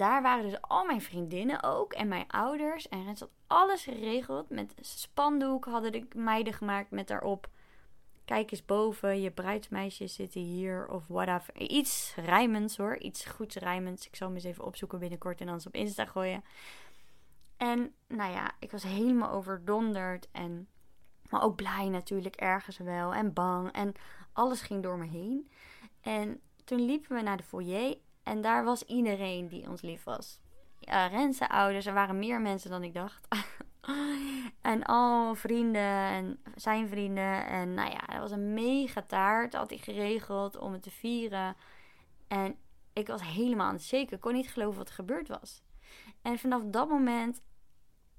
[0.00, 1.92] daar waren dus al mijn vriendinnen ook.
[1.92, 2.88] En mijn ouders.
[2.88, 4.50] En het had alles geregeld.
[4.50, 7.48] Met spandoek hadden de meiden gemaakt met daarop.
[8.24, 11.56] Kijk eens boven, je bruidsmeisjes zitten hier of whatever.
[11.56, 14.06] Iets rijmends hoor, iets goeds rijmends.
[14.06, 16.44] Ik zal hem eens even opzoeken binnenkort en dan op Insta gooien.
[17.56, 20.68] En nou ja, ik was helemaal overdonderd en
[21.28, 23.94] maar ook blij natuurlijk ergens wel en bang en
[24.32, 25.50] alles ging door me heen.
[26.00, 30.40] En toen liepen we naar de foyer en daar was iedereen die ons lief was.
[30.78, 33.28] Ja, Rense ouders, er waren meer mensen dan ik dacht.
[34.60, 37.46] en al vrienden en zijn vrienden.
[37.46, 39.54] En nou ja, dat was een mega taart.
[39.54, 41.56] Had hij geregeld om het te vieren.
[42.28, 42.56] En
[42.92, 44.14] ik was helemaal aan het zeker.
[44.14, 45.62] Ik kon niet geloven wat er gebeurd was.
[46.22, 47.42] En vanaf dat moment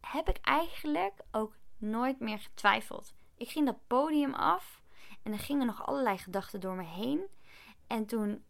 [0.01, 3.13] heb ik eigenlijk ook nooit meer getwijfeld.
[3.37, 4.81] Ik ging dat podium af
[5.23, 7.27] en er gingen nog allerlei gedachten door me heen.
[7.87, 8.43] En toen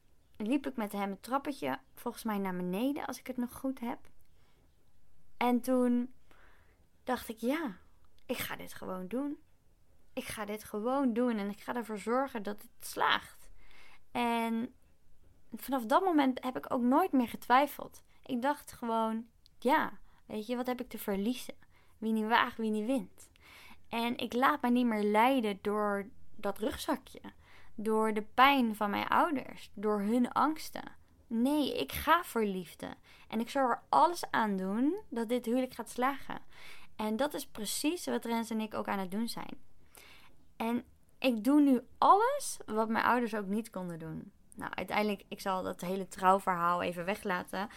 [0.48, 3.80] liep ik met hem het trappetje, volgens mij naar beneden, als ik het nog goed
[3.80, 4.00] heb.
[5.38, 6.14] En toen
[7.04, 7.78] dacht ik, ja,
[8.26, 9.38] ik ga dit gewoon doen.
[10.14, 13.50] Ik ga dit gewoon doen en ik ga ervoor zorgen dat het slaagt.
[14.12, 14.74] En
[15.56, 18.04] vanaf dat moment heb ik ook nooit meer getwijfeld.
[18.26, 19.28] Ik dacht gewoon,
[19.60, 21.56] ja, weet je, wat heb ik te verliezen?
[21.98, 23.30] Wie niet waagt, wie niet wint.
[23.90, 27.22] En ik laat me niet meer leiden door dat rugzakje.
[27.76, 29.72] Door de pijn van mijn ouders.
[29.74, 31.00] Door hun angsten.
[31.28, 32.88] Nee, ik ga voor liefde.
[33.28, 36.40] En ik zal er alles aan doen dat dit huwelijk gaat slagen.
[36.96, 39.58] En dat is precies wat Rens en ik ook aan het doen zijn.
[40.58, 40.84] En
[41.20, 44.32] ik doe nu alles wat mijn ouders ook niet konden doen.
[44.56, 47.70] Nou, uiteindelijk, ik zal dat hele trouwverhaal even weglaten.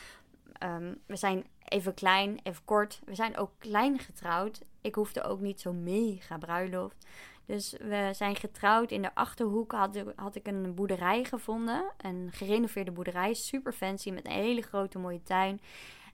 [0.63, 3.01] Um, we zijn even klein, even kort.
[3.05, 4.61] We zijn ook klein getrouwd.
[4.81, 7.07] Ik hoefde ook niet zo mega bruiloft.
[7.47, 8.91] Dus we zijn getrouwd.
[8.91, 11.93] In de achterhoek had, had ik een boerderij gevonden.
[11.97, 13.35] Een gerenoveerde boerderij.
[13.35, 14.11] Super fancy.
[14.11, 15.61] Met een hele grote mooie tuin.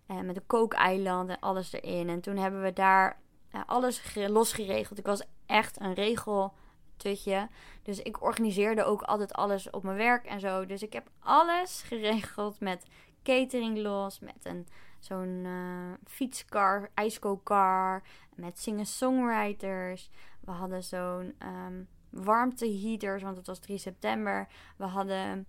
[0.08, 2.08] Uh, met een kookeiland en alles erin.
[2.08, 3.20] En toen hebben we daar
[3.54, 4.98] uh, alles losgeregeld.
[4.98, 7.48] Ik was echt een regeltutje.
[7.82, 10.66] Dus ik organiseerde ook altijd alles op mijn werk en zo.
[10.66, 12.86] Dus ik heb alles geregeld met
[13.22, 14.20] catering los.
[14.20, 14.66] Met een
[14.98, 18.02] zo'n uh, fietskar, ijskookcar.
[18.34, 20.10] Met singer-songwriters.
[20.40, 24.48] We hadden zo'n um, warmteheaters, want het was 3 september.
[24.76, 25.46] We hadden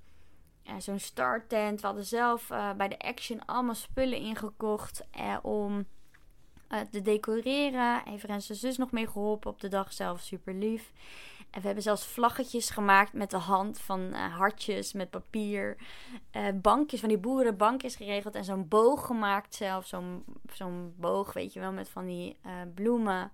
[0.67, 1.81] uh, zo'n starttent.
[1.81, 5.85] We hadden zelf uh, bij de Action allemaal spullen ingekocht uh, om
[6.91, 8.05] te decoreren.
[8.05, 10.19] Even en zijn zus nog mee geholpen op de dag zelf.
[10.19, 10.91] Super lief.
[11.49, 15.77] En we hebben zelfs vlaggetjes gemaakt met de hand van hartjes met papier.
[16.61, 18.35] bankjes van die boerenbankjes geregeld.
[18.35, 19.85] En zo'n boog gemaakt zelf.
[19.85, 20.23] Zo'n
[20.53, 22.37] zo'n boog, weet je wel, met van die
[22.73, 23.31] bloemen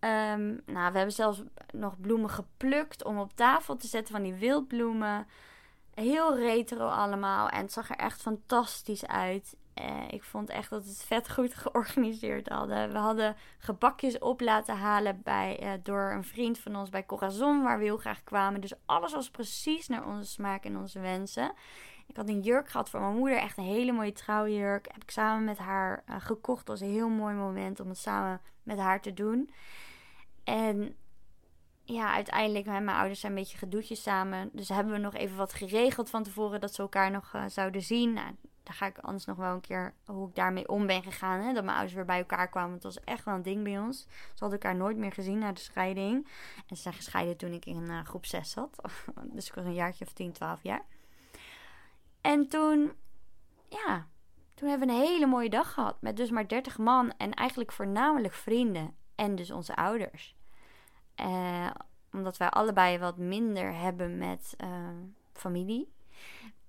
[0.00, 4.34] Ehm, nou, we hebben zelfs nog bloemen geplukt om op tafel te zetten van die
[4.34, 5.26] wildbloemen.
[5.94, 7.48] Heel retro allemaal.
[7.48, 9.56] En het zag er echt fantastisch uit.
[9.80, 12.92] Uh, ik vond echt dat het vet goed georganiseerd hadden.
[12.92, 17.62] We hadden gebakjes op laten halen bij, uh, door een vriend van ons bij Corazon,
[17.62, 18.60] waar we heel graag kwamen.
[18.60, 21.52] Dus alles was precies naar onze smaak en onze wensen.
[22.06, 24.86] Ik had een jurk gehad voor mijn moeder, echt een hele mooie trouwjurk.
[24.92, 26.66] Heb ik samen met haar uh, gekocht.
[26.66, 29.50] Dat was een heel mooi moment om het samen met haar te doen.
[30.48, 30.96] En
[31.84, 34.50] ja, uiteindelijk, mijn ouders zijn een beetje gedoetjes samen.
[34.52, 37.82] Dus hebben we nog even wat geregeld van tevoren dat ze elkaar nog uh, zouden
[37.82, 38.12] zien.
[38.12, 41.40] Nou, daar ga ik anders nog wel een keer hoe ik daarmee om ben gegaan.
[41.40, 41.52] Hè?
[41.52, 42.74] Dat mijn ouders weer bij elkaar kwamen.
[42.74, 44.00] Het was echt wel een ding bij ons.
[44.08, 46.28] Ze hadden elkaar nooit meer gezien na de scheiding.
[46.66, 48.76] En ze zijn gescheiden toen ik in uh, groep 6 zat.
[49.34, 50.84] dus ik was een jaartje of 10, 12 jaar.
[52.20, 52.92] En toen,
[53.68, 54.06] ja,
[54.54, 56.02] toen hebben we een hele mooie dag gehad.
[56.02, 57.12] Met dus maar 30 man.
[57.16, 58.96] En eigenlijk voornamelijk vrienden.
[59.14, 60.36] En dus onze ouders.
[61.20, 61.70] Uh,
[62.12, 64.88] omdat wij allebei wat minder hebben met uh,
[65.32, 65.92] familie.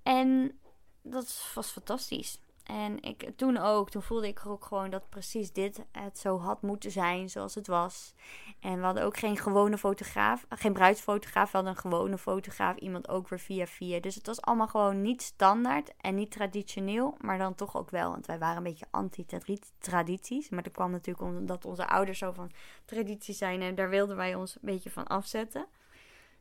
[0.03, 0.59] En
[1.01, 2.39] dat was fantastisch.
[2.69, 6.61] En ik, toen ook, toen voelde ik ook gewoon dat precies dit het zo had
[6.61, 8.13] moeten zijn zoals het was.
[8.59, 13.09] En we hadden ook geen gewone fotograaf, geen bruidsfotograaf, we hadden een gewone fotograaf, iemand
[13.09, 13.99] ook weer via via.
[13.99, 18.09] Dus het was allemaal gewoon niet standaard en niet traditioneel, maar dan toch ook wel.
[18.11, 20.49] Want wij waren een beetje anti-tradities.
[20.49, 22.51] Maar dat kwam natuurlijk omdat onze ouders zo van
[22.85, 25.65] traditie zijn en daar wilden wij ons een beetje van afzetten.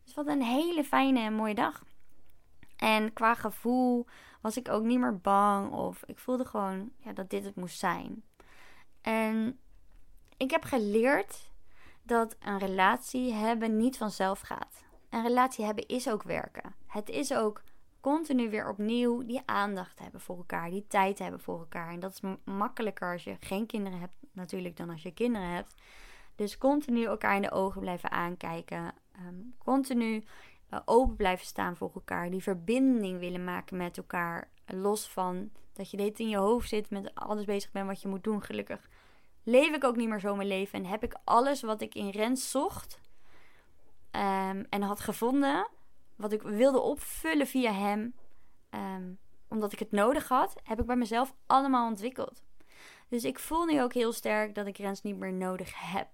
[0.04, 1.82] Dus wat een hele fijne en mooie dag.
[2.78, 4.06] En qua gevoel
[4.40, 5.72] was ik ook niet meer bang.
[5.72, 8.22] Of ik voelde gewoon ja, dat dit het moest zijn.
[9.00, 9.58] En
[10.36, 11.50] ik heb geleerd
[12.02, 14.84] dat een relatie hebben niet vanzelf gaat.
[15.08, 16.74] Een relatie hebben is ook werken.
[16.86, 17.62] Het is ook
[18.00, 21.90] continu weer opnieuw die aandacht hebben voor elkaar, die tijd hebben voor elkaar.
[21.92, 25.74] En dat is makkelijker als je geen kinderen hebt, natuurlijk, dan als je kinderen hebt.
[26.34, 28.94] Dus continu elkaar in de ogen blijven aankijken.
[29.26, 30.24] Um, continu
[30.84, 32.30] open blijven staan voor elkaar.
[32.30, 34.50] Die verbinding willen maken met elkaar.
[34.66, 38.08] Los van dat je dit in je hoofd zit met alles bezig bent wat je
[38.08, 38.42] moet doen.
[38.42, 38.88] Gelukkig
[39.42, 40.78] leef ik ook niet meer zo mijn leven.
[40.78, 43.00] En heb ik alles wat ik in Rens zocht
[44.12, 45.68] um, en had gevonden.
[46.16, 48.14] Wat ik wilde opvullen via hem.
[48.70, 50.54] Um, omdat ik het nodig had.
[50.62, 52.42] Heb ik bij mezelf allemaal ontwikkeld.
[53.08, 56.08] Dus ik voel nu ook heel sterk dat ik Rens niet meer nodig heb.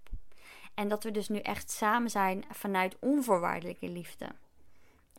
[0.75, 4.27] En dat we dus nu echt samen zijn vanuit onvoorwaardelijke liefde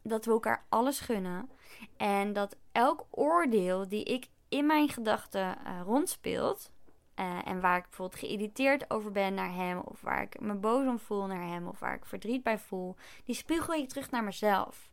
[0.07, 1.49] dat we elkaar alles gunnen.
[1.97, 6.71] En dat elk oordeel die ik in mijn gedachten uh, rondspeelt.
[7.19, 9.79] Uh, en waar ik bijvoorbeeld geïrriteerd over ben naar hem.
[9.79, 11.67] Of waar ik me boos om voel naar hem.
[11.67, 12.95] Of waar ik verdriet bij voel.
[13.25, 14.89] Die spiegel ik terug naar mezelf.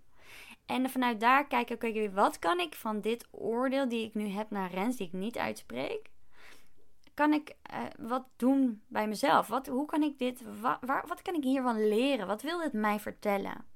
[0.67, 4.51] En vanuit daar kijk ik, wat kan ik van dit oordeel die ik nu heb
[4.51, 6.11] naar Rens, die ik niet uitspreek,
[7.15, 9.47] kan ik uh, wat doen bij mezelf?
[9.47, 12.27] Wat, hoe kan ik dit, wa, waar, wat kan ik hiervan leren?
[12.27, 13.72] Wat wil dit mij vertellen?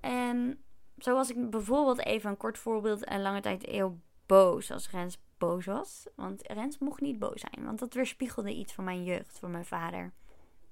[0.00, 0.62] En
[0.96, 5.64] zoals ik bijvoorbeeld even een kort voorbeeld een lange tijd heel boos als Rens boos
[5.64, 6.06] was.
[6.14, 9.64] Want Rens mocht niet boos zijn, want dat weerspiegelde iets van mijn jeugd, van mijn
[9.64, 10.12] vader.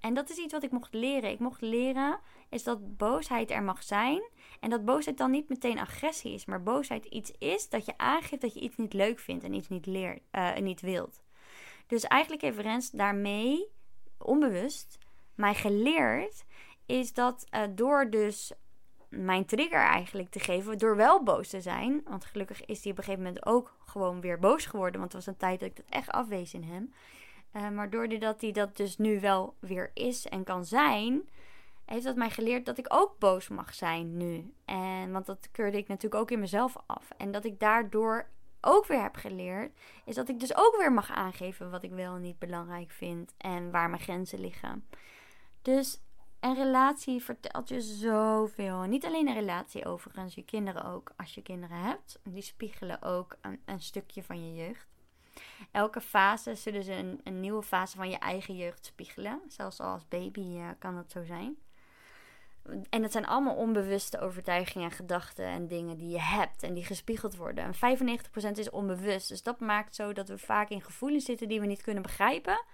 [0.00, 1.30] En dat is iets wat ik mocht leren.
[1.30, 4.30] Ik mocht leren is dat boosheid er mag zijn.
[4.60, 6.44] En dat boosheid dan niet meteen agressie is.
[6.44, 9.68] Maar boosheid iets is dat je aangeeft dat je iets niet leuk vindt en iets
[9.68, 11.22] niet, leert, uh, niet wilt.
[11.86, 13.68] Dus eigenlijk heeft Rens daarmee,
[14.18, 14.98] onbewust,
[15.34, 16.44] mij geleerd...
[16.86, 18.52] is dat uh, door dus
[19.16, 22.02] mijn trigger eigenlijk te geven door wel boos te zijn.
[22.04, 25.00] Want gelukkig is hij op een gegeven moment ook gewoon weer boos geworden.
[25.00, 26.92] Want het was een tijd dat ik dat echt afwees in hem.
[27.52, 31.28] Uh, maar doordat hij dat dus nu wel weer is en kan zijn,
[31.84, 34.52] heeft dat mij geleerd dat ik ook boos mag zijn nu.
[34.64, 37.10] En want dat keurde ik natuurlijk ook in mezelf af.
[37.16, 38.28] En dat ik daardoor
[38.60, 39.72] ook weer heb geleerd,
[40.04, 43.34] is dat ik dus ook weer mag aangeven wat ik wel en niet belangrijk vind
[43.36, 44.86] en waar mijn grenzen liggen.
[45.62, 46.00] Dus
[46.46, 48.82] een relatie vertelt je zoveel.
[48.82, 51.12] niet alleen een relatie overigens, je kinderen ook.
[51.16, 54.86] Als je kinderen hebt, die spiegelen ook een, een stukje van je jeugd.
[55.72, 59.40] Elke fase zullen ze een, een, nieuwe fase van je eigen jeugd spiegelen.
[59.48, 61.56] Zelfs al als baby uh, kan dat zo zijn.
[62.90, 66.84] En dat zijn allemaal onbewuste overtuigingen en gedachten en dingen die je hebt en die
[66.84, 67.64] gespiegeld worden.
[67.64, 67.98] En
[68.48, 69.28] 95% is onbewust.
[69.28, 72.64] Dus dat maakt zo dat we vaak in gevoelens zitten die we niet kunnen begrijpen.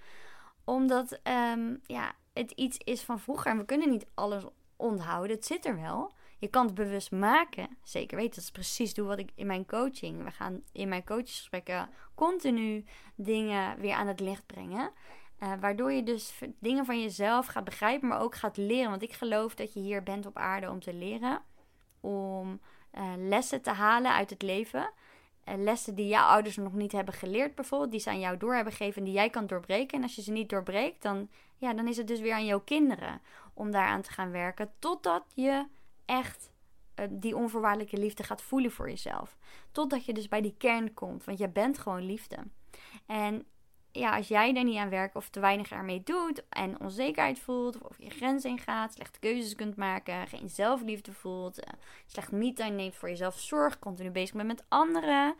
[0.65, 1.21] Omdat
[1.55, 3.51] um, ja, het iets is van vroeger.
[3.51, 4.45] En we kunnen niet alles
[4.77, 5.37] onthouden.
[5.37, 6.13] Het zit er wel.
[6.39, 7.77] Je kan het bewust maken.
[7.83, 8.35] Zeker weten.
[8.35, 10.25] Dat is precies doe wat ik in mijn coaching.
[10.25, 14.91] We gaan in mijn coachgesprekken continu dingen weer aan het licht brengen.
[15.41, 18.91] Uh, waardoor je dus dingen van jezelf gaat begrijpen, maar ook gaat leren.
[18.91, 21.43] Want ik geloof dat je hier bent op aarde om te leren.
[22.01, 22.61] Om
[22.95, 24.93] uh, lessen te halen uit het leven.
[25.45, 28.55] Eh, lessen die jouw ouders nog niet hebben geleerd, bijvoorbeeld, die ze aan jou door
[28.55, 29.97] hebben gegeven en die jij kan doorbreken.
[29.97, 32.61] En als je ze niet doorbreekt, dan, ja, dan is het dus weer aan jouw
[32.61, 33.21] kinderen
[33.55, 34.73] om daaraan te gaan werken.
[34.79, 35.67] Totdat je
[36.05, 36.53] echt
[37.01, 39.37] uh, die onvoorwaardelijke liefde gaat voelen voor jezelf.
[39.73, 42.37] Totdat je dus bij die kern komt, want jij bent gewoon liefde.
[43.07, 43.47] En
[43.93, 47.77] ja, als jij er niet aan werkt of te weinig ermee doet en onzekerheid voelt,
[47.77, 51.65] of over je grens ingaat, slechte keuzes kunt maken, geen zelfliefde voelt, uh,
[52.07, 55.35] slecht me neemt voor jezelf, zorg, continu bezig bent met anderen,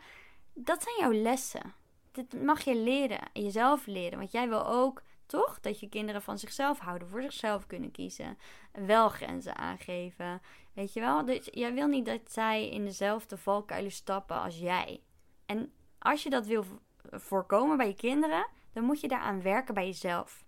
[0.53, 1.73] dat zijn jouw lessen.
[2.11, 6.39] Dit mag je leren, jezelf leren, want jij wil ook toch dat je kinderen van
[6.39, 8.37] zichzelf houden, voor zichzelf kunnen kiezen,
[8.71, 10.41] wel grenzen aangeven,
[10.73, 11.25] weet je wel?
[11.25, 15.01] Dus jij wil niet dat zij in dezelfde valkuilen stappen als jij.
[15.45, 16.65] En als je dat wil
[17.11, 20.45] voorkomen bij je kinderen, dan moet je daaraan werken bij jezelf.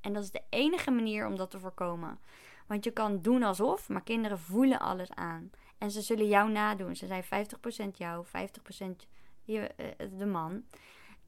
[0.00, 2.18] En dat is de enige manier om dat te voorkomen.
[2.66, 5.50] Want je kan doen alsof, maar kinderen voelen alles aan.
[5.78, 6.96] En ze zullen jou nadoen.
[6.96, 9.06] Ze zijn 50% jou, 50%
[9.42, 10.64] je, eh, de man.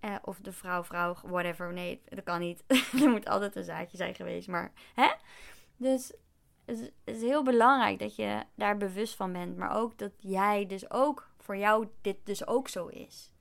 [0.00, 1.72] Eh, of de vrouw, vrouw, whatever.
[1.72, 2.64] Nee, dat kan niet.
[3.02, 4.48] er moet altijd een zaadje zijn geweest.
[4.48, 5.12] Maar, hè?
[5.76, 6.12] Dus
[6.64, 9.56] het is heel belangrijk dat je daar bewust van bent.
[9.56, 13.33] Maar ook dat jij dus ook, voor jou dit dus ook zo is.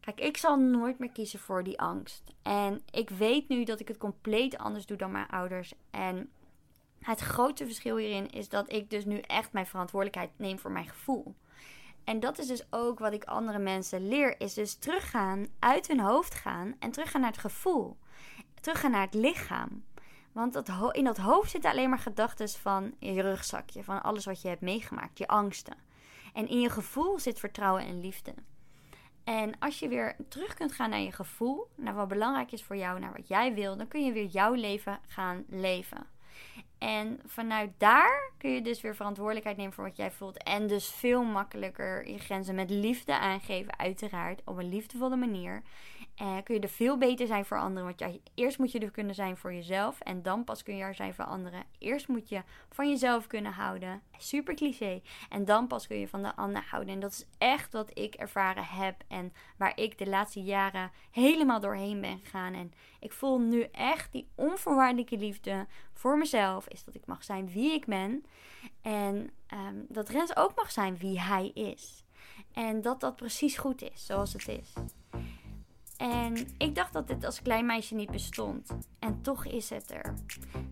[0.00, 2.22] Kijk, ik zal nooit meer kiezen voor die angst.
[2.42, 5.72] En ik weet nu dat ik het compleet anders doe dan mijn ouders.
[5.90, 6.30] En
[7.00, 10.88] het grote verschil hierin is dat ik dus nu echt mijn verantwoordelijkheid neem voor mijn
[10.88, 11.34] gevoel.
[12.04, 14.40] En dat is dus ook wat ik andere mensen leer.
[14.40, 17.96] Is dus teruggaan, uit hun hoofd gaan en teruggaan naar het gevoel.
[18.60, 19.84] Teruggaan naar het lichaam.
[20.32, 23.84] Want dat in dat hoofd zitten alleen maar gedachten van je rugzakje.
[23.84, 25.18] Van alles wat je hebt meegemaakt.
[25.18, 25.76] Je angsten.
[26.32, 28.34] En in je gevoel zit vertrouwen en liefde.
[29.30, 32.76] En als je weer terug kunt gaan naar je gevoel, naar wat belangrijk is voor
[32.76, 36.06] jou, naar wat jij wil, dan kun je weer jouw leven gaan leven.
[36.78, 40.42] En vanuit daar kun je dus weer verantwoordelijkheid nemen voor wat jij voelt.
[40.42, 45.62] En dus veel makkelijker je grenzen met liefde aangeven, uiteraard, op een liefdevolle manier.
[46.22, 47.94] Uh, kun je er veel beter zijn voor anderen.
[47.98, 50.00] Want eerst moet je er kunnen zijn voor jezelf.
[50.00, 51.64] En dan pas kun je er zijn voor anderen.
[51.78, 54.02] Eerst moet je van jezelf kunnen houden.
[54.18, 55.00] Super cliché.
[55.28, 56.94] En dan pas kun je van de ander houden.
[56.94, 59.02] En dat is echt wat ik ervaren heb.
[59.08, 62.54] En waar ik de laatste jaren helemaal doorheen ben gegaan.
[62.54, 66.68] En ik voel nu echt die onvoorwaardelijke liefde voor mezelf.
[66.68, 68.24] Is dat ik mag zijn wie ik ben.
[68.82, 72.04] En um, dat Rens ook mag zijn wie hij is.
[72.52, 74.72] En dat dat precies goed is, zoals het is.
[76.00, 78.76] En ik dacht dat dit als klein meisje niet bestond.
[78.98, 80.14] En toch is het er.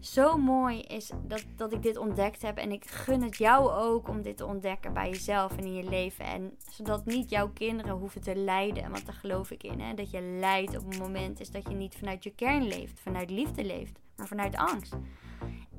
[0.01, 2.57] Zo mooi is dat, dat ik dit ontdekt heb.
[2.57, 5.89] En ik gun het jou ook om dit te ontdekken bij jezelf en in je
[5.89, 6.25] leven.
[6.25, 8.91] En zodat niet jouw kinderen hoeven te lijden.
[8.91, 9.81] Want daar geloof ik in.
[9.81, 9.95] Hè?
[9.95, 13.01] Dat je lijdt op een moment is dat je niet vanuit je kern leeft.
[13.01, 13.99] Vanuit liefde leeft.
[14.17, 14.97] Maar vanuit angst.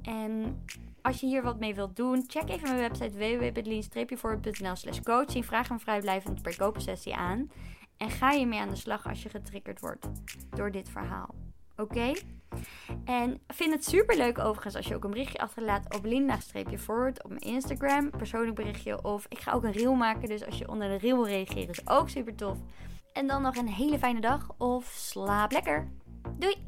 [0.01, 0.63] En
[1.01, 5.45] als je hier wat mee wilt doen, check even mijn website www.lean-voorbeeld.nl slash coaching.
[5.45, 7.49] Vraag een vrijblijvend per sessie aan.
[7.99, 10.07] En ga je mee aan de slag als je getriggerd wordt
[10.49, 11.35] door dit verhaal.
[11.75, 12.13] Oké?
[13.05, 17.29] En vind het super leuk overigens als je ook een berichtje achterlaat op linda-forward op
[17.29, 18.09] mijn Instagram.
[18.09, 20.29] Persoonlijk berichtje of ik ga ook een reel maken.
[20.29, 22.57] Dus als je onder de reel wil reageren is ook super tof.
[23.13, 25.91] En dan nog een hele fijne dag of slaap lekker.
[26.37, 26.67] Doei!